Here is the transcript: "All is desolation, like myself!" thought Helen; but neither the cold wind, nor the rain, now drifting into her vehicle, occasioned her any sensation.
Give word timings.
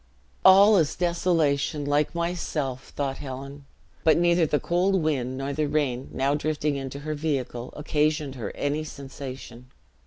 "All 0.43 0.77
is 0.77 0.95
desolation, 0.95 1.85
like 1.85 2.15
myself!" 2.15 2.87
thought 2.95 3.19
Helen; 3.19 3.65
but 4.03 4.17
neither 4.17 4.47
the 4.47 4.59
cold 4.59 4.95
wind, 5.03 5.37
nor 5.37 5.53
the 5.53 5.67
rain, 5.67 6.09
now 6.11 6.33
drifting 6.33 6.75
into 6.75 7.01
her 7.01 7.13
vehicle, 7.13 7.71
occasioned 7.77 8.33
her 8.33 8.49
any 8.55 8.83
sensation. 8.83 9.67